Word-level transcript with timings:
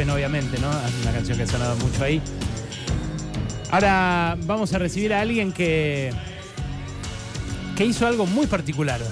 Open, 0.00 0.08
obviamente, 0.08 0.58
¿no? 0.58 0.70
Una 1.02 1.12
canción 1.12 1.36
que 1.36 1.42
ha 1.42 1.46
sonado 1.46 1.76
mucho 1.76 2.02
ahí. 2.02 2.22
Ahora 3.70 4.34
vamos 4.46 4.72
a 4.72 4.78
recibir 4.78 5.12
a 5.12 5.20
alguien 5.20 5.52
que, 5.52 6.10
que 7.76 7.84
hizo 7.84 8.06
algo 8.06 8.24
muy 8.24 8.46
particular, 8.46 9.02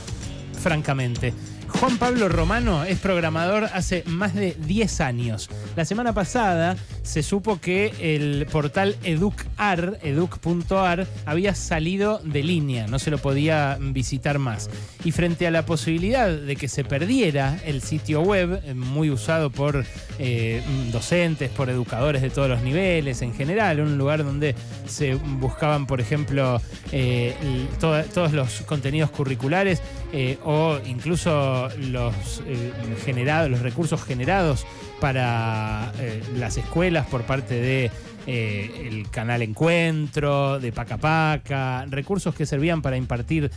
francamente. 0.63 1.35
Juan 1.69 1.99
Pablo 1.99 2.31
Romano 2.31 2.85
es 2.85 2.99
programador 3.01 3.65
hace 3.65 4.03
más 4.07 4.35
de 4.35 4.57
10 4.67 5.03
años. 5.03 5.51
La 5.77 5.85
semana 5.85 6.15
pasada 6.15 6.75
se 7.09 7.23
supo 7.23 7.59
que 7.59 7.95
el 8.01 8.47
portal 8.53 8.95
Educar, 9.03 9.99
educ.ar, 10.03 11.07
había 11.25 11.55
salido 11.55 12.19
de 12.23 12.43
línea, 12.43 12.87
no 12.87 12.99
se 12.99 13.11
lo 13.11 13.17
podía 13.17 13.79
visitar 13.81 14.39
más. 14.39 14.69
Y 15.05 15.13
frente 15.13 15.47
a 15.47 15.51
la 15.51 15.65
posibilidad 15.65 16.29
de 16.29 16.57
que 16.57 16.69
se 16.69 16.85
perdiera 16.85 17.59
el 17.65 17.81
sitio 17.81 18.21
web, 18.21 18.61
eh, 18.63 18.75
muy 18.75 19.09
usado 19.09 19.49
por 19.49 19.87
eh, 20.19 20.63
docentes, 20.93 21.51
por 21.51 21.71
educadores 21.71 22.21
de 22.21 22.29
todos 22.29 22.51
los 22.51 22.61
niveles 22.61 23.23
en 23.23 23.33
general, 23.33 23.81
un 23.81 23.97
lugar 23.97 24.23
donde 24.23 24.55
se 24.87 25.15
buscaban, 25.15 25.87
por 25.87 26.03
ejemplo, 26.03 26.61
eh, 26.93 27.35
todos 27.81 28.33
los 28.33 28.61
contenidos 28.63 29.11
curriculares 29.11 29.81
o 30.45 30.79
incluso 30.87 31.69
los, 31.79 32.15
generados, 33.05 33.51
los 33.51 33.61
recursos 33.61 34.03
generados 34.03 34.67
para 35.01 35.93
las 36.35 36.57
escuelas 36.57 36.98
por 37.07 37.23
parte 37.23 37.55
de 37.55 37.91
eh, 38.27 38.89
el 38.89 39.11
canal 39.11 39.43
Encuentro, 39.43 40.59
de 40.59 40.73
Paca 40.73 40.99
Paca, 40.99 41.87
recursos 41.89 42.35
que 42.35 42.45
servían 42.45 42.83
para 42.83 42.97
impartir 42.97 43.51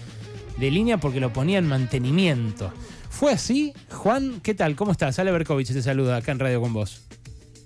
de 0.58 0.72
línea 0.72 0.98
porque 0.98 1.20
lo 1.20 1.32
ponía 1.32 1.60
en 1.60 1.68
mantenimiento. 1.68 2.74
¿Fue 3.12 3.34
así? 3.34 3.74
Juan, 3.92 4.42
¿qué 4.42 4.56
tal? 4.56 4.76
¿Cómo 4.76 4.94
estás? 4.94 5.20
Ale 5.20 5.32
Berkovich 5.32 5.72
te 5.72 5.82
saluda 5.82 6.18
acá 6.18 6.32
en 6.32 6.40
Radio 6.40 6.62
con 6.62 6.74
vos. 6.74 7.08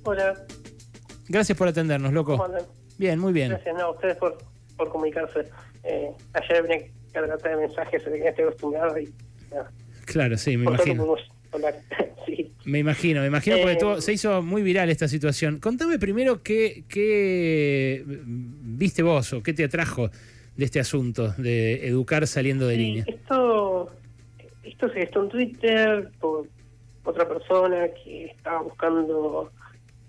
Hola. 0.04 0.34
Gracias 1.30 1.58
por 1.58 1.68
atendernos, 1.68 2.12
loco. 2.12 2.46
Bien, 2.98 3.18
muy 3.20 3.32
bien. 3.32 3.52
Gracias 3.52 3.80
a 3.80 3.90
ustedes 3.90 4.18
por, 4.18 4.38
comunicarse. 4.90 5.48
Eh, 5.84 6.12
ayer 6.34 6.64
vine 6.64 6.92
cargada 7.14 7.50
de 7.50 7.56
mensajes 7.56 8.04
que 8.04 8.28
estoy 8.28 8.44
acostumbrado 8.44 9.00
y... 9.00 9.14
Claro, 10.06 10.36
sí, 10.38 10.58
me 10.58 10.66
imagino. 10.66 11.16
Me 12.66 12.80
imagino, 12.80 13.22
me 13.22 13.28
imagino, 13.28 13.58
porque 13.62 13.78
eh, 13.80 14.02
se 14.02 14.12
hizo 14.12 14.42
muy 14.42 14.64
viral 14.64 14.90
esta 14.90 15.08
situación. 15.08 15.60
Contame 15.60 16.00
primero 16.00 16.42
qué, 16.42 16.84
qué 16.90 18.04
viste 18.08 19.04
vos 19.04 19.34
o 19.34 19.44
qué 19.44 19.54
te 19.54 19.64
atrajo 19.64 20.10
de 20.58 20.66
este 20.66 20.80
asunto 20.80 21.34
de 21.38 21.88
educar 21.88 22.26
saliendo 22.26 22.68
de 22.68 22.78
línea. 22.78 23.06
Esto 23.08 23.55
esto 24.76 24.90
se 24.90 25.00
gestó 25.00 25.24
en 25.24 25.30
Twitter 25.30 26.12
por 26.20 26.48
otra 27.06 27.26
persona 27.26 27.88
que 28.04 28.26
estaba 28.26 28.62
buscando 28.62 29.50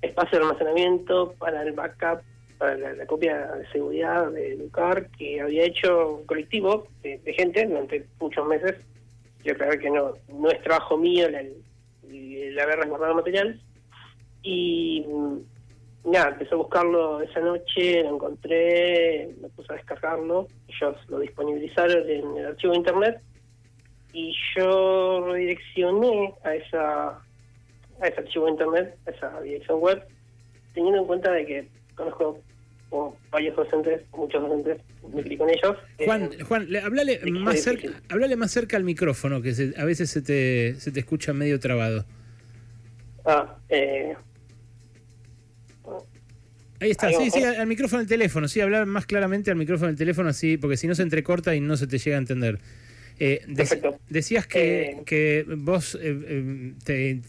espacio 0.02 0.40
de 0.40 0.44
almacenamiento 0.44 1.34
para 1.38 1.62
el 1.62 1.72
backup, 1.72 2.20
para 2.58 2.76
la, 2.76 3.06
copia 3.06 3.46
de 3.52 3.68
seguridad 3.68 4.28
de 4.32 4.54
Educar 4.54 5.08
que 5.10 5.40
había 5.40 5.66
hecho 5.66 6.16
un 6.16 6.26
colectivo 6.26 6.88
de, 7.04 7.20
gente 7.36 7.64
durante 7.64 8.06
muchos 8.18 8.44
meses. 8.48 8.74
Yo 9.44 9.54
creo 9.56 9.78
que 9.78 9.88
no, 9.88 10.14
no 10.28 10.50
es 10.50 10.60
trabajo 10.62 10.98
mío 10.98 11.28
el, 11.28 12.58
haber 12.58 12.80
resguardado 12.80 13.14
material. 13.14 13.60
Y 14.42 15.06
mm, 15.06 16.10
nada, 16.10 16.30
empecé 16.30 16.54
a 16.54 16.58
buscarlo 16.58 17.22
esa 17.22 17.38
noche, 17.38 18.02
lo 18.02 18.16
encontré, 18.16 19.32
me 19.40 19.48
puse 19.50 19.72
a 19.72 19.76
descargarlo, 19.76 20.48
ellos 20.66 20.96
lo 21.08 21.20
disponibilizaron 21.20 22.10
en 22.10 22.36
el 22.36 22.46
archivo 22.46 22.72
de 22.72 22.78
internet 22.78 23.20
y 24.16 24.34
yo 24.56 25.26
redireccioné 25.30 26.32
a 26.42 26.54
esa 26.54 27.08
a 28.00 28.08
ese 28.08 28.20
archivo 28.20 28.46
de 28.46 28.52
internet, 28.52 28.96
a 29.06 29.10
esa 29.10 29.40
dirección 29.42 29.78
web, 29.78 30.02
teniendo 30.72 31.00
en 31.00 31.06
cuenta 31.06 31.32
de 31.32 31.46
que 31.46 31.68
conozco 31.94 32.42
varios 33.30 33.56
docentes, 33.56 34.02
muchos 34.12 34.40
docentes, 34.40 34.80
me 35.12 35.22
clico 35.22 35.44
con 35.44 35.52
ellos. 35.52 35.76
Juan, 36.02 36.30
eh, 36.32 36.42
Juan, 36.44 36.68
hablale 36.82 37.20
más 37.30 37.60
cerca, 37.60 37.88
hablale 38.08 38.36
más 38.36 38.50
cerca 38.50 38.78
al 38.78 38.84
micrófono, 38.84 39.42
que 39.42 39.52
a 39.76 39.84
veces 39.84 40.08
se 40.08 40.22
te, 40.22 40.76
se 40.80 40.92
te 40.92 41.00
escucha 41.00 41.34
medio 41.34 41.60
trabado. 41.60 42.06
Ah, 43.26 43.56
eh, 43.68 44.14
Ahí 46.80 46.90
está, 46.90 47.10
sí, 47.12 47.30
sí, 47.30 47.42
al 47.42 47.66
micrófono 47.66 48.00
del 48.00 48.08
teléfono, 48.08 48.48
sí, 48.48 48.60
hablar 48.60 48.86
más 48.86 49.04
claramente 49.06 49.50
al 49.50 49.56
micrófono 49.56 49.88
del 49.88 49.96
teléfono, 49.96 50.30
así, 50.30 50.56
porque 50.56 50.76
si 50.76 50.86
no 50.86 50.94
se 50.94 51.02
entrecorta 51.02 51.54
y 51.54 51.60
no 51.60 51.76
se 51.76 51.86
te 51.86 51.98
llega 51.98 52.16
a 52.16 52.20
entender. 52.20 52.60
Eh, 53.18 53.40
decías 54.08 54.46
que, 54.46 55.02
eh, 55.10 55.44
vos 55.56 55.98
eh, 56.00 56.74
te, 56.84 57.20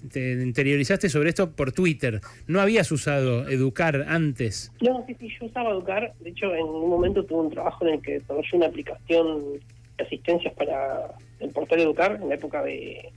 interiorizaste 0.44 1.10
sobre 1.10 1.30
esto 1.30 1.52
por 1.52 1.72
Twitter. 1.72 2.22
¿No 2.48 2.60
habías 2.60 2.92
usado 2.92 3.48
Educar 3.48 4.06
antes? 4.08 4.72
No, 4.82 5.06
sí, 5.08 5.16
sí, 5.20 5.30
yo 5.40 5.46
usaba 5.46 5.72
Educar. 5.72 6.14
De 6.20 6.32
hecho, 6.32 6.54
en 6.54 6.66
un 6.66 6.90
momento 6.90 7.24
tuve 7.24 7.42
un 7.42 7.52
trabajo 7.52 7.86
en 7.88 7.96
el 7.96 8.02
que 8.02 8.20
desarrollé 8.20 8.50
una 8.54 8.68
aplicación 8.68 9.54
de 9.98 10.04
asistencias 10.04 10.54
para 10.56 11.14
el 11.40 11.50
portal 11.52 11.80
Educar 11.80 12.20
en 12.22 12.30
la 12.30 12.36
época 12.36 12.64
de 12.64 13.12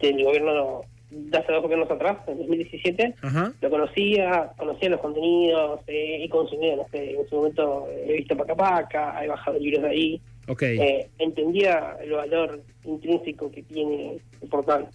del 0.00 0.24
gobierno 0.24 0.82
de 1.10 1.38
hace 1.38 1.52
dos 1.52 1.62
gobiernos 1.62 1.90
atrás, 1.90 2.18
en 2.28 2.38
2017. 2.38 3.14
Lo 3.60 3.70
conocía, 3.70 4.52
conocía 4.56 4.90
los 4.90 5.00
contenidos 5.00 5.80
y 5.88 6.28
consumía, 6.28 6.76
no 6.76 6.86
sé, 6.90 7.14
en 7.14 7.28
su 7.28 7.36
momento 7.36 7.88
he 8.06 8.16
visto 8.18 8.36
Paca 8.36 8.54
Paca, 8.54 9.24
he 9.24 9.28
bajado 9.28 9.58
libros 9.58 9.82
de 9.82 9.88
ahí. 9.88 10.20
Eh, 10.60 11.08
entendía 11.18 11.96
el 12.02 12.12
valor 12.12 12.62
intrínseco 12.84 13.50
que 13.50 13.62
tiene 13.62 14.20
el 14.40 14.48
portal. 14.48 14.88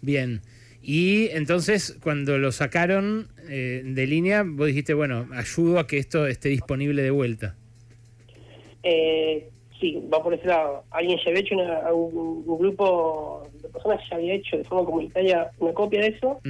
Bien. 0.00 0.40
Y 0.82 1.28
entonces, 1.30 1.96
cuando 2.02 2.38
lo 2.38 2.50
sacaron 2.50 3.28
eh, 3.48 3.82
de 3.84 4.06
línea, 4.06 4.42
vos 4.44 4.66
dijiste, 4.66 4.94
bueno, 4.94 5.28
ayudo 5.32 5.78
a 5.78 5.86
que 5.86 5.98
esto 5.98 6.26
esté 6.26 6.48
disponible 6.48 7.02
de 7.02 7.10
vuelta. 7.10 7.54
Eh, 8.82 9.48
sí, 9.80 10.02
va 10.12 10.22
por 10.22 10.34
ese 10.34 10.46
lado. 10.46 10.84
Alguien 10.90 11.18
ya 11.18 11.30
había 11.30 11.40
hecho 11.40 11.54
un, 11.94 12.58
grupo 12.58 13.48
de 13.62 13.68
personas 13.68 14.00
ya 14.10 14.16
había 14.16 14.34
hecho 14.34 14.56
de 14.56 14.64
forma 14.64 14.84
comunitaria 14.84 15.50
una 15.58 15.72
copia 15.72 16.00
de 16.00 16.08
eso 16.08 16.40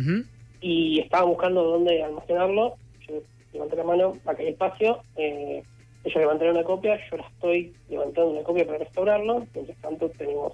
y 0.62 1.00
estaba 1.00 1.24
buscando 1.24 1.62
dónde 1.62 2.02
almacenarlo. 2.02 2.76
Yo 3.06 3.22
levanté 3.52 3.76
la 3.76 3.84
mano, 3.84 4.16
acá 4.24 4.40
hay 4.40 4.48
espacio. 4.48 5.02
Eh, 5.16 5.62
ellos 6.04 6.20
levantaron 6.20 6.56
una 6.56 6.64
copia, 6.64 6.98
yo 7.10 7.16
la 7.16 7.28
estoy 7.28 7.72
levantando 7.88 8.30
una 8.30 8.42
copia 8.42 8.66
para 8.66 8.78
restaurarlo. 8.78 9.46
Mientras 9.54 9.78
tanto, 9.78 10.08
tenemos 10.10 10.52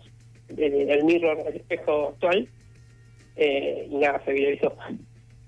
el, 0.56 1.04
mirror, 1.04 1.38
el 1.46 1.56
espejo 1.56 2.08
actual. 2.08 2.48
Eh, 3.36 3.88
y 3.90 3.96
nada, 3.96 4.22
se 4.24 4.32
viralizó. 4.32 4.76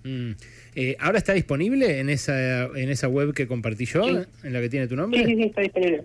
Mm. 0.05 0.33
Eh, 0.77 0.97
¿Ahora 1.01 1.19
está 1.19 1.33
disponible 1.33 1.99
en 1.99 2.09
esa 2.09 2.65
en 2.67 2.89
esa 2.89 3.09
web 3.09 3.35
que 3.35 3.47
compartí 3.47 3.85
yo, 3.85 4.03
en 4.09 4.53
la 4.53 4.61
que 4.61 4.69
tiene 4.69 4.87
tu 4.87 4.97
nombre? 4.97 5.21
Sí, 5.21 5.27
sí, 5.27 5.37
sí, 5.37 5.43
está 5.43 5.61
disponible. 5.63 6.05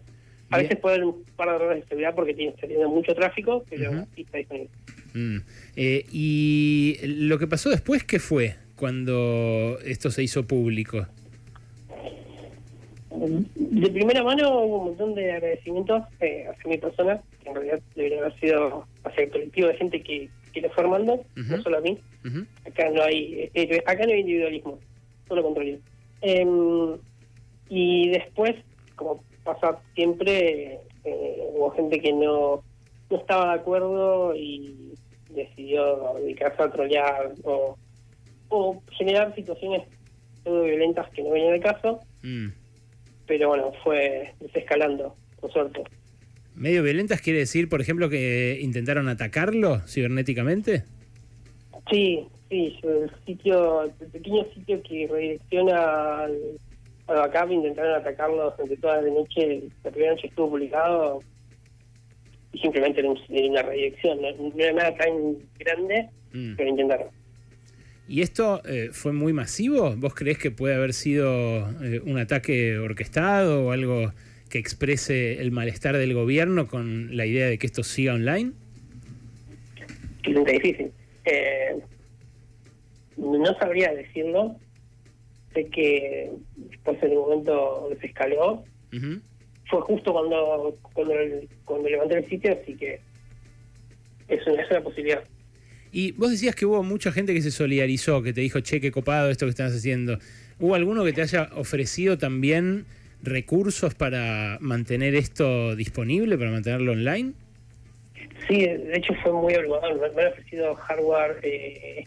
A 0.50 0.58
veces 0.58 0.78
puede 0.78 0.96
haber 0.96 1.08
un 1.08 1.24
par 1.36 1.50
de 1.50 1.56
errores 1.56 1.84
de 1.84 1.88
seguridad 1.88 2.16
porque 2.16 2.34
tiene, 2.34 2.54
tiene 2.54 2.88
mucho 2.88 3.14
tráfico, 3.16 3.64
pero 3.69 4.06
sí 4.16 4.22
está 4.22 4.38
disponible. 4.38 4.69
Mm. 5.14 5.38
Eh, 5.75 6.06
¿Y 6.12 6.98
lo 7.04 7.40
que 7.40 7.48
pasó 7.48 7.69
después 7.69 8.04
qué 8.04 8.19
fue 8.19 8.56
cuando 8.75 9.80
esto 9.86 10.12
se 10.12 10.24
hizo 10.24 10.46
público? 10.46 11.08
De 13.56 13.90
primera 13.90 14.24
mano 14.24 14.60
hubo 14.60 14.78
un 14.78 14.86
montón 14.88 15.16
de 15.16 15.32
agradecimientos 15.32 16.04
eh, 16.20 16.46
hacia 16.50 16.70
mi 16.70 16.78
persona, 16.78 17.22
que 17.42 17.50
en 17.50 17.56
realidad 17.56 17.80
debería 17.96 18.20
haber 18.20 18.40
sido 18.40 18.86
hacia 19.04 19.24
el 19.24 19.30
colectivo 19.32 19.68
de 19.68 19.76
gente 19.76 20.02
que, 20.02 20.30
que 20.54 20.62
lo 20.62 20.70
fue 20.72 20.84
armando, 20.84 21.24
no 21.36 21.62
solo 21.62 21.78
a 21.78 21.82
mí. 21.82 21.98
Acá 22.66 22.90
no 22.90 23.04
hay 23.04 23.50
eh, 23.54 23.84
acá 23.86 24.06
no 24.06 24.14
hay 24.14 24.22
individualismo, 24.22 24.80
solo 25.28 25.44
control. 25.44 25.80
Em, 26.22 26.98
y 27.70 28.10
después, 28.10 28.56
como 28.96 29.24
pasa 29.44 29.80
siempre, 29.94 30.80
eh, 31.04 31.38
hubo 31.54 31.72
gente 31.72 32.00
que 32.00 32.14
no, 32.14 32.64
no 33.10 33.18
estaba 33.18 33.54
de 33.54 33.60
acuerdo 33.60 34.36
y 34.36 34.94
decidió 35.30 36.14
dedicarse 36.20 36.64
a 36.64 36.72
trolear 36.72 37.34
o 37.44 37.78
o 38.50 38.82
generar 38.98 39.34
situaciones 39.36 39.84
todo 40.44 40.64
violentas 40.64 41.10
que 41.10 41.24
no 41.24 41.32
venían 41.32 41.54
al 41.54 41.60
caso, 41.60 42.00
Mm. 42.26 42.48
Pero 43.27 43.50
bueno, 43.50 43.72
fue 43.83 44.33
desescalando, 44.39 45.16
por 45.39 45.51
suerte. 45.51 45.83
¿Medio 46.56 46.83
violentas 46.83 47.22
quiere 47.22 47.39
decir, 47.39 47.68
por 47.69 47.81
ejemplo, 47.81 48.10
que 48.10 48.57
intentaron 48.62 49.07
atacarlo 49.10 49.80
cibernéticamente? 49.88 50.83
Sí, 51.92 52.27
sí, 52.50 52.80
el 52.83 53.12
sitio, 53.25 53.83
el 53.83 53.92
pequeño 53.92 54.45
sitio 54.54 54.81
que 54.83 55.07
redirecciona 55.12 56.19
al, 56.24 56.38
al 57.07 57.16
backup, 57.30 57.51
intentaron 57.51 57.94
atacarlo 57.95 58.51
durante 58.51 58.77
toda 58.77 59.01
la 59.01 59.10
noche, 59.12 59.63
la 59.83 59.92
primera 59.92 60.13
noche 60.13 60.28
estuvo 60.28 60.50
publicado 60.51 61.19
y 62.54 62.60
simplemente 62.60 63.01
era, 63.01 63.10
un- 63.10 63.19
era 63.30 63.48
una 63.50 63.62
redirección, 63.63 64.21
no, 64.21 64.31
no 64.31 64.54
era 64.63 64.74
nada 64.74 64.95
tan 64.95 65.38
grande, 65.60 66.10
Mm. 66.33 66.56
pero 66.57 66.69
intentaron. 66.69 67.07
¿Y 68.07 68.22
esto 68.22 68.62
eh, 68.66 68.90
fue 68.92 69.13
muy 69.13 69.34
masivo? 69.34 69.96
¿Vos 69.96 70.13
creés 70.13 70.38
que 70.38 70.52
puede 70.52 70.75
haber 70.75 70.94
sido 70.94 71.68
eh, 71.84 72.02
un 72.06 72.19
ataque 72.19 72.78
orquestado 72.78 73.66
o 73.66 73.72
algo 73.72 74.13
que 74.50 74.60
exprese 74.60 75.42
el 75.42 75.52
malestar 75.52 75.98
del 75.98 76.13
gobierno 76.13 76.68
con 76.68 77.18
la 77.18 77.25
idea 77.25 77.48
de 77.48 77.57
que 77.57 77.66
esto 77.66 77.84
siga 77.84 78.13
online? 78.13 78.52
Difícil. 80.24 80.92
Eh, 81.25 81.80
no 83.18 83.57
sabría 83.57 83.94
decirlo. 83.94 84.56
Sé 85.54 85.66
que 85.68 86.31
después 86.56 87.02
en 87.02 87.12
un 87.12 87.18
momento 87.18 87.88
desescaló. 87.90 88.63
Ujú. 88.94 89.22
Fue 89.68 89.81
justo 89.81 90.13
cuando 90.13 90.78
cuando, 90.94 91.13
cuando 91.63 91.90
levanté 91.90 92.18
el 92.18 92.30
sitio, 92.30 92.57
así 92.62 92.75
que 92.75 93.00
es 94.28 94.46
una, 94.46 94.62
es 94.62 94.69
una 94.69 94.81
posibilidad. 94.81 95.24
Y 95.97 96.12
vos 96.12 96.30
decías 96.30 96.56
que 96.56 96.65
hubo 96.65 96.83
mucha 96.83 97.13
gente 97.13 97.33
que 97.33 97.42
se 97.42 97.51
solidarizó, 97.51 98.21
que 98.21 98.33
te 98.33 98.42
dijo, 98.42 98.59
che, 98.59 98.81
qué 98.81 98.92
copado 98.92 99.30
esto 99.30 99.45
que 99.45 99.51
estás 99.51 99.74
haciendo. 99.74 100.19
¿Hubo 100.59 100.75
alguno 100.75 101.06
que 101.06 101.13
te 101.13 101.21
haya 101.21 101.50
ofrecido 101.56 102.18
también 102.18 102.86
recursos 103.24 103.95
para 103.95 104.57
mantener 104.59 105.15
esto 105.15 105.74
disponible, 105.74 106.38
para 106.38 106.51
mantenerlo 106.51 106.92
online? 106.92 107.31
Sí, 108.45 108.65
de 108.65 108.97
hecho 108.97 109.13
fue 109.24 109.31
muy 109.31 109.53
abrumador. 109.53 110.13
Me, 110.13 110.21
han 110.24 110.33
ofrecido 110.33 110.75
hardware 110.75 111.39
eh. 111.44 112.06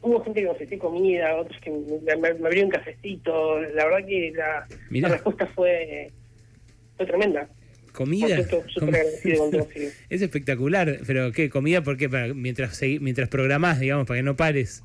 Hubo 0.00 0.22
gente 0.22 0.38
que 0.38 0.46
me 0.46 0.52
ofreció 0.52 0.78
comida, 0.78 1.34
otros 1.34 1.60
que 1.60 1.72
me, 1.72 2.16
me, 2.16 2.34
me 2.34 2.46
abrieron 2.46 2.66
un 2.66 2.70
cafecito. 2.70 3.60
La 3.74 3.86
verdad 3.86 4.06
que 4.06 4.32
la, 4.36 4.68
la 4.90 5.08
respuesta 5.08 5.48
fue, 5.48 6.12
fue 6.96 7.06
tremenda. 7.06 7.48
¿Comida? 7.98 8.46
Com- 8.46 8.92
sí. 9.24 9.32
Es 10.08 10.22
espectacular, 10.22 11.00
pero 11.04 11.32
¿qué? 11.32 11.50
¿Comida 11.50 11.82
por 11.82 11.96
qué? 11.96 12.08
Para, 12.08 12.32
mientras, 12.32 12.80
mientras 13.00 13.28
programás, 13.28 13.80
digamos, 13.80 14.06
para 14.06 14.20
que 14.20 14.22
no 14.22 14.36
pares. 14.36 14.84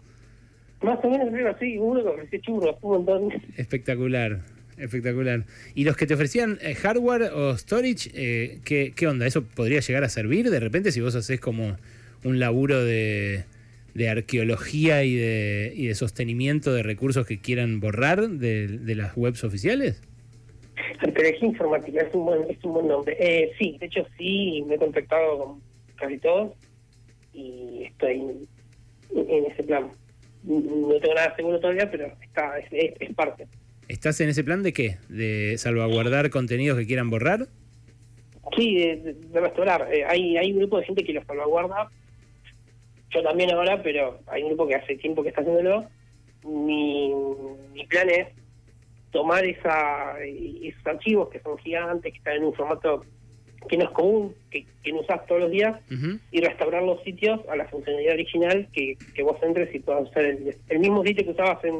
Más 0.81 0.97
o 1.03 1.09
menos 1.11 1.29
creo 1.31 1.47
así, 1.51 1.77
uno 1.77 2.01
que 2.01 2.09
ofreció 2.09 2.39
churros, 2.39 2.75
un 2.81 2.91
montón. 2.91 3.29
Espectacular, 3.55 4.39
espectacular. 4.79 5.45
¿Y 5.75 5.83
los 5.83 5.95
que 5.95 6.07
te 6.07 6.15
ofrecían 6.15 6.57
eh, 6.61 6.73
hardware 6.73 7.29
o 7.35 7.55
storage, 7.55 8.09
eh, 8.15 8.61
¿qué, 8.65 8.93
qué 8.95 9.05
onda? 9.05 9.27
¿Eso 9.27 9.43
podría 9.43 9.79
llegar 9.79 10.03
a 10.03 10.09
servir 10.09 10.49
de 10.49 10.59
repente 10.59 10.91
si 10.91 10.99
vos 10.99 11.13
haces 11.13 11.39
como 11.39 11.77
un 12.23 12.39
laburo 12.39 12.83
de, 12.83 13.43
de 13.93 14.09
arqueología 14.09 15.03
y 15.03 15.15
de, 15.15 15.71
y 15.75 15.85
de 15.85 15.93
sostenimiento 15.93 16.73
de 16.73 16.81
recursos 16.81 17.27
que 17.27 17.37
quieran 17.39 17.79
borrar 17.79 18.27
de, 18.27 18.67
de 18.67 18.95
las 18.95 19.15
webs 19.15 19.43
oficiales? 19.43 20.01
Arqueología 20.99 21.47
informática 21.49 22.01
es 22.01 22.13
un 22.15 22.25
buen, 22.25 22.49
es 22.49 22.63
un 22.63 22.73
buen 22.73 22.87
nombre. 22.87 23.15
Eh, 23.19 23.51
sí, 23.59 23.77
de 23.79 23.85
hecho 23.85 24.05
sí, 24.17 24.63
me 24.67 24.75
he 24.75 24.77
contactado 24.77 25.37
con 25.37 25.61
casi 25.95 26.17
todos 26.17 26.53
y 27.33 27.83
estoy 27.85 28.11
en, 28.21 28.47
en 29.29 29.45
ese 29.51 29.63
plan. 29.63 29.91
No 30.43 30.99
tengo 30.99 31.13
nada 31.15 31.35
seguro 31.35 31.59
todavía, 31.59 31.89
pero 31.89 32.07
está 32.21 32.57
es, 32.59 32.65
es- 32.71 32.93
es 32.99 33.13
parte. 33.15 33.47
¿Estás 33.87 34.19
en 34.21 34.29
ese 34.29 34.43
plan 34.43 34.63
de 34.63 34.73
qué? 34.73 34.97
¿De 35.09 35.57
salvaguardar 35.57 36.29
contenidos 36.29 36.77
que 36.77 36.85
quieran 36.87 37.09
borrar? 37.09 37.47
Sí, 38.57 38.75
de, 38.75 38.95
de- 38.97 39.13
de 39.13 39.39
restaurar. 39.39 39.87
Eh, 39.93 40.03
hay, 40.05 40.37
hay 40.37 40.51
un 40.53 40.59
grupo 40.59 40.79
de 40.79 40.85
gente 40.85 41.03
que 41.03 41.13
lo 41.13 41.23
salvaguarda. 41.25 41.89
Yo 43.11 43.21
también 43.23 43.51
ahora, 43.51 43.81
pero 43.83 44.19
hay 44.27 44.41
un 44.41 44.49
grupo 44.49 44.67
que 44.67 44.75
hace 44.75 44.95
tiempo 44.95 45.21
que 45.23 45.29
está 45.29 45.41
haciéndolo. 45.41 45.85
Mi, 46.43 47.11
mi 47.73 47.85
plan 47.85 48.09
es 48.09 48.27
tomar 49.13 49.45
esa, 49.45 50.15
esos 50.21 50.85
archivos 50.85 51.29
que 51.29 51.39
son 51.39 51.57
gigantes, 51.59 52.11
que 52.11 52.17
están 52.17 52.37
en 52.37 52.45
un 52.45 52.53
formato 52.53 53.05
que 53.69 53.77
no 53.77 53.85
es 53.85 53.91
común, 53.91 54.35
que, 54.51 54.65
que 54.83 54.91
no 54.91 54.99
usas 54.99 55.25
todos 55.25 55.41
los 55.41 55.51
días, 55.51 55.79
y 56.31 56.41
restaurar 56.41 56.83
los 56.83 57.01
sitios 57.03 57.39
a 57.47 57.55
la 57.55 57.65
funcionalidad 57.69 58.15
original, 58.15 58.67
que, 58.73 58.97
que 59.15 59.23
vos 59.23 59.37
entres 59.41 59.73
y 59.73 59.79
puedas 59.79 60.09
usar 60.09 60.25
el, 60.25 60.57
el 60.67 60.79
mismo 60.79 61.01
sitio 61.05 61.23
que 61.23 61.31
usabas 61.31 61.63
en, 61.63 61.75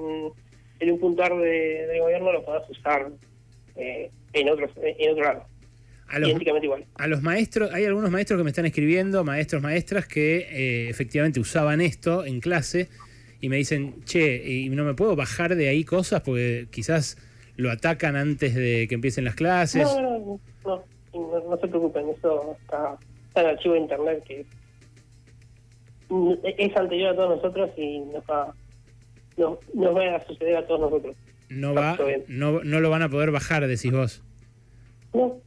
en 0.79 0.91
un 0.91 0.99
puntuar 0.99 1.35
de, 1.35 1.87
de 1.87 1.99
gobierno, 1.99 2.31
lo 2.31 2.45
puedas 2.45 2.69
usar 2.69 3.09
eh, 3.75 4.11
en, 4.31 4.49
otros, 4.49 4.71
en 4.77 5.11
otro 5.11 5.23
lado. 5.23 5.45
A 6.07 6.19
los, 6.19 6.29
igual. 6.61 6.85
a 6.95 7.07
los 7.07 7.23
maestros, 7.23 7.73
hay 7.73 7.85
algunos 7.85 8.11
maestros 8.11 8.39
que 8.39 8.43
me 8.43 8.51
están 8.51 8.67
escribiendo, 8.67 9.23
maestros, 9.23 9.63
maestras, 9.63 10.07
que 10.07 10.37
eh, 10.37 10.89
efectivamente 10.89 11.39
usaban 11.39 11.81
esto 11.81 12.23
en 12.23 12.39
clase 12.39 12.89
y 13.43 13.49
me 13.49 13.57
dicen, 13.57 14.05
che, 14.05 14.41
y 14.49 14.69
no 14.69 14.85
me 14.85 14.93
puedo 14.93 15.17
bajar 15.17 15.57
de 15.57 15.67
ahí 15.67 15.83
cosas 15.83 16.21
porque 16.21 16.67
quizás 16.71 17.17
lo 17.57 17.71
atacan 17.71 18.15
antes 18.15 18.55
de 18.55 18.87
que 18.87 18.95
empiecen 18.95 19.25
las 19.25 19.35
clases. 19.35 19.83
No, 19.83 20.01
no, 20.01 20.39
no, 20.63 20.83
no, 21.13 21.49
no, 21.49 21.57
se 21.57 21.67
preocupen, 21.67 22.07
eso 22.07 22.55
está, 22.61 22.97
está 23.27 23.41
en 23.41 23.47
el 23.47 23.53
archivo 23.57 23.73
de 23.73 23.79
internet 23.81 24.23
que 24.25 24.45
es 26.57 26.77
anterior 26.77 27.09
a 27.09 27.15
todos 27.17 27.35
nosotros 27.35 27.71
y 27.75 27.99
nos 27.99 28.23
va, 28.23 28.55
nos, 29.35 29.57
nos 29.73 29.93
va 29.93 30.15
a 30.15 30.25
suceder 30.25 30.55
a 30.55 30.65
todos 30.65 30.79
nosotros. 30.79 31.17
No, 31.49 31.73
va, 31.73 31.97
no, 32.29 32.63
no 32.63 32.79
lo 32.79 32.89
van 32.89 33.01
a 33.01 33.09
poder 33.09 33.31
bajar, 33.31 33.67
decís 33.67 33.91
vos. 33.91 34.23
No, 35.13 35.41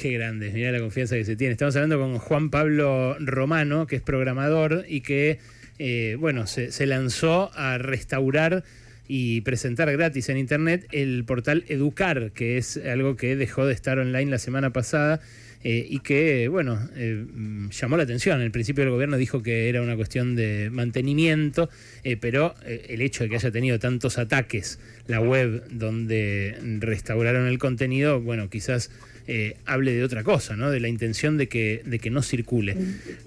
Qué 0.00 0.12
grande, 0.12 0.52
mira 0.52 0.70
la 0.70 0.78
confianza 0.78 1.16
que 1.16 1.24
se 1.24 1.34
tiene. 1.34 1.54
Estamos 1.54 1.74
hablando 1.74 1.98
con 1.98 2.18
Juan 2.18 2.50
Pablo 2.50 3.16
Romano, 3.18 3.88
que 3.88 3.96
es 3.96 4.02
programador 4.02 4.84
y 4.86 5.00
que, 5.00 5.40
eh, 5.78 6.16
bueno, 6.18 6.46
se, 6.46 6.86
lanzó 6.86 7.50
a 7.54 7.78
restaurar 7.78 8.64
y 9.08 9.40
presentar 9.42 9.90
gratis 9.92 10.28
en 10.28 10.38
internet 10.38 10.86
el 10.92 11.24
portal 11.24 11.64
Educar, 11.68 12.32
que 12.32 12.58
es 12.58 12.76
algo 12.76 13.16
que 13.16 13.36
dejó 13.36 13.66
de 13.66 13.72
estar 13.72 13.98
online 13.98 14.30
la 14.30 14.38
semana 14.38 14.72
pasada 14.72 15.20
eh, 15.68 15.84
y 15.88 15.98
que, 15.98 16.46
bueno, 16.46 16.78
eh, 16.94 17.26
llamó 17.72 17.96
la 17.96 18.04
atención. 18.04 18.40
El 18.40 18.52
principio 18.52 18.84
del 18.84 18.92
gobierno 18.92 19.16
dijo 19.16 19.42
que 19.42 19.68
era 19.68 19.82
una 19.82 19.96
cuestión 19.96 20.36
de 20.36 20.70
mantenimiento, 20.70 21.68
eh, 22.04 22.16
pero 22.16 22.54
eh, 22.64 22.86
el 22.90 23.02
hecho 23.02 23.24
de 23.24 23.30
que 23.30 23.34
haya 23.34 23.50
tenido 23.50 23.78
tantos 23.80 24.18
ataques 24.18 24.78
la 25.08 25.20
web 25.20 25.64
donde 25.70 26.56
restauraron 26.78 27.48
el 27.48 27.58
contenido, 27.58 28.20
bueno, 28.20 28.48
quizás 28.48 28.90
eh, 29.26 29.56
hable 29.66 29.92
de 29.92 30.04
otra 30.04 30.22
cosa, 30.24 30.56
¿no? 30.56 30.70
De 30.70 30.80
la 30.80 30.88
intención 30.88 31.36
de 31.36 31.48
que, 31.48 31.82
de 31.84 31.98
que 31.98 32.10
no 32.10 32.22
circule. 32.22 32.76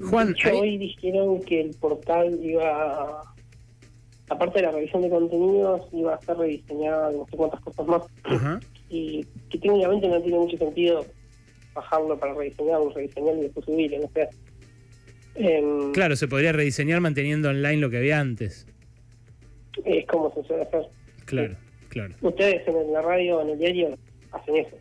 Juan, 0.09 0.31
hecho, 0.31 0.49
hay- 0.49 0.57
hoy 0.59 0.77
dijeron 0.77 1.41
que 1.43 1.61
el 1.61 1.71
portal 1.75 2.39
iba, 2.41 2.63
a- 2.69 3.33
aparte 4.29 4.59
de 4.59 4.65
la 4.67 4.71
revisión 4.71 5.01
de 5.01 5.09
contenidos, 5.09 5.81
iba 5.93 6.13
a 6.15 6.21
ser 6.21 6.37
rediseñado, 6.37 7.11
no 7.11 7.25
sé 7.29 7.35
cuántas 7.37 7.59
cosas 7.61 7.85
más, 7.87 8.01
Ajá. 8.23 8.59
y 8.89 9.25
que 9.49 9.57
técnicamente 9.59 10.07
no 10.07 10.21
tiene 10.21 10.37
mucho 10.39 10.57
sentido 10.57 11.05
bajarlo 11.73 12.17
para 12.19 12.33
rediseñarlo, 12.33 12.91
rediseñarlo 12.93 13.39
y 13.39 13.43
después 13.43 13.65
subirlo, 13.65 13.99
no 13.99 14.09
sé. 14.13 14.29
Em, 15.35 15.91
Claro, 15.93 16.15
se 16.15 16.27
podría 16.27 16.51
rediseñar 16.51 16.99
manteniendo 17.01 17.49
online 17.49 17.77
lo 17.77 17.89
que 17.89 17.97
había 17.97 18.19
antes. 18.19 18.65
Es 19.85 20.05
como 20.07 20.33
se 20.33 20.43
suele 20.43 20.63
hacer. 20.63 20.81
Claro, 21.25 21.55
claro. 21.89 22.15
Ustedes 22.21 22.67
en 22.67 22.91
la 22.91 23.01
radio 23.01 23.41
en 23.41 23.49
el 23.51 23.59
diario 23.59 23.97
hacen 24.31 24.55
eso, 24.57 24.75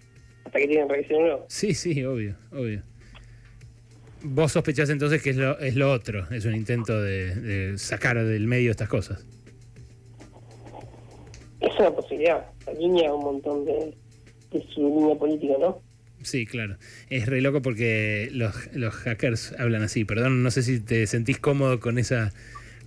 hasta 0.48 0.58
que 0.58 0.66
tienen 0.66 0.88
nueva. 1.10 1.44
Sí, 1.48 1.74
sí, 1.74 2.04
obvio, 2.04 2.36
obvio. 2.50 2.82
Vos 4.22 4.52
sospechás 4.52 4.90
entonces 4.90 5.22
que 5.22 5.30
es 5.30 5.36
lo, 5.36 5.58
es 5.60 5.76
lo 5.76 5.92
otro, 5.92 6.26
es 6.30 6.44
un 6.44 6.54
intento 6.54 7.00
de, 7.00 7.34
de 7.34 7.78
sacar 7.78 8.22
del 8.24 8.46
medio 8.46 8.70
estas 8.70 8.88
cosas. 8.88 9.24
Es 11.60 11.78
una 11.78 11.90
posibilidad, 11.92 12.46
alinea 12.66 13.12
un 13.12 13.24
montón 13.24 13.64
de, 13.64 13.96
de 14.50 14.66
su 14.72 14.80
línea 14.80 15.14
política, 15.16 15.54
¿no? 15.60 15.82
Sí, 16.22 16.46
claro. 16.46 16.78
Es 17.10 17.26
re 17.26 17.40
loco 17.40 17.62
porque 17.62 18.28
los, 18.32 18.74
los 18.74 18.94
hackers 18.94 19.54
hablan 19.58 19.82
así. 19.82 20.04
Perdón, 20.04 20.42
no 20.42 20.50
sé 20.50 20.62
si 20.62 20.80
te 20.80 21.06
sentís 21.06 21.38
cómodo 21.38 21.78
con 21.78 21.98
esa 21.98 22.32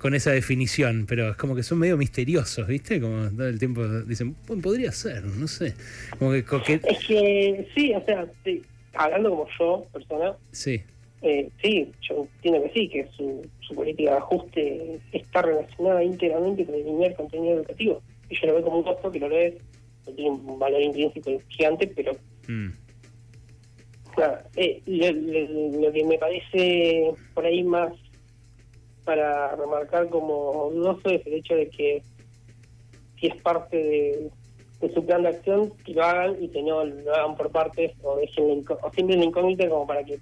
con 0.01 0.15
esa 0.15 0.31
definición, 0.31 1.05
pero 1.07 1.29
es 1.29 1.37
como 1.37 1.55
que 1.55 1.61
son 1.61 1.77
medio 1.77 1.95
misteriosos, 1.95 2.65
¿viste? 2.67 2.99
Como 2.99 3.29
todo 3.29 3.47
el 3.47 3.59
tiempo 3.59 3.87
dicen, 4.01 4.35
"Bueno, 4.47 4.63
podría 4.63 4.91
ser, 4.91 5.23
no 5.23 5.47
sé. 5.47 5.75
Como 6.17 6.31
que 6.31 6.43
coquet... 6.43 6.83
Es 6.87 7.05
que 7.05 7.67
sí, 7.75 7.93
o 7.93 8.03
sea, 8.03 8.25
sí, 8.43 8.63
hablando 8.95 9.29
como 9.29 9.47
yo, 9.59 9.85
persona, 9.93 10.35
Sí, 10.51 10.81
eh, 11.21 11.49
sí, 11.61 11.91
yo 12.09 12.27
entiendo 12.37 12.63
que 12.63 12.71
sí, 12.73 12.89
que 12.89 13.07
su, 13.15 13.47
su 13.59 13.75
política 13.75 14.09
de 14.11 14.17
ajuste 14.17 14.99
está 15.11 15.43
relacionada 15.43 16.03
íntegramente 16.03 16.65
con 16.65 16.73
eliminar 16.73 17.13
contenido 17.15 17.57
educativo. 17.57 18.01
Y 18.27 18.39
yo 18.41 18.47
lo 18.47 18.53
veo 18.55 18.63
como 18.63 18.77
un 18.79 18.83
costo 18.83 19.11
que 19.11 19.19
no 19.19 19.27
lo 19.27 19.37
es, 19.37 19.53
no 20.07 20.13
tiene 20.13 20.31
un 20.31 20.57
valor 20.57 20.81
intrínseco 20.81 21.39
gigante, 21.49 21.85
pero 21.95 22.13
Mm. 22.47 22.71
Nada, 24.17 24.45
eh, 24.55 24.81
lo, 24.87 25.11
lo- 25.11 25.79
lo 25.87 25.93
que 25.93 26.03
me 26.03 26.17
parece 26.17 27.11
por 27.35 27.45
ahí 27.45 27.63
más 27.63 27.93
para 29.05 29.55
remarcar 29.55 30.09
como 30.09 30.69
dudoso 30.73 31.09
es 31.09 31.25
el 31.25 31.33
hecho 31.33 31.55
de 31.55 31.69
que 31.69 32.03
si 33.19 33.27
es 33.27 33.35
parte 33.41 33.77
de, 33.77 34.29
de 34.81 34.93
su 34.93 35.05
plan 35.05 35.23
de 35.23 35.29
acción, 35.29 35.71
que 35.85 35.93
lo 35.93 36.03
hagan 36.03 36.41
y 36.43 36.49
que 36.49 36.61
no 36.63 36.83
lo 36.85 37.13
hagan 37.15 37.35
por 37.35 37.51
partes 37.51 37.91
o 38.03 38.17
dejen 38.17 38.63
la 38.67 38.75
o 38.75 38.91
siempre 38.93 39.15
la 39.17 39.25
incógnita 39.25 39.67
como 39.69 39.85
para 39.87 40.03
que 40.03 40.19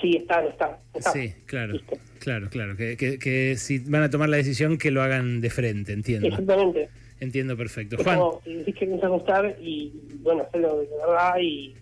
sí 0.00 0.16
está, 0.16 0.42
no 0.42 0.48
está, 0.48 0.78
está. 0.94 1.10
Sí, 1.12 1.32
claro, 1.46 1.72
Listo. 1.72 1.96
claro, 2.20 2.48
claro. 2.50 2.76
Que, 2.76 2.96
que- 2.96 3.18
que 3.18 3.56
si 3.56 3.78
van 3.80 4.02
a 4.04 4.10
tomar 4.10 4.28
la 4.28 4.36
decisión, 4.36 4.78
que 4.78 4.90
lo 4.90 5.02
hagan 5.02 5.40
de 5.40 5.50
frente, 5.50 5.92
entiendo. 5.92 6.28
Exactamente. 6.28 6.88
Entiendo 7.20 7.56
perfecto. 7.56 7.96
Es 7.96 8.04
Juan, 8.04 8.18
como 8.18 8.40
si 8.44 8.54
decís 8.54 8.76
que 8.76 8.86
piensas 8.86 9.10
gustar 9.10 9.56
y 9.60 9.92
bueno, 10.22 10.42
hacerlo 10.42 10.78
de 10.78 10.86
verdad 10.88 11.32
y 11.40 11.74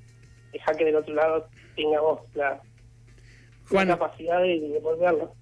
dejar 0.52 0.76
que 0.78 0.85
del 0.87 0.96
otro 0.96 1.14
lado 1.14 1.46
tengamos 1.76 2.20
la, 2.35 2.58
Juan. 3.68 3.88
la 3.88 3.99
capacidad 3.99 4.40
de, 4.40 4.61
de 4.61 4.78
volverlo. 4.80 5.35